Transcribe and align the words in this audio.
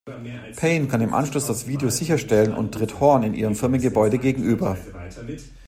Payne 0.57 0.87
kann 0.87 1.01
im 1.01 1.13
Anschluss 1.13 1.45
das 1.45 1.67
Video 1.67 1.91
sicherstellen 1.91 2.55
und 2.55 2.73
tritt 2.73 2.99
Horne 2.99 3.27
in 3.27 3.35
ihrem 3.35 3.53
Firmengebäude 3.53 4.17
gegenüber. 4.17 4.75